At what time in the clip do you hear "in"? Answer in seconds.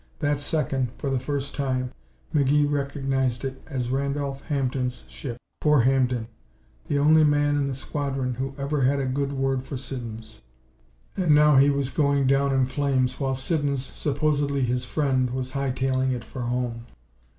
7.55-7.67, 12.51-12.65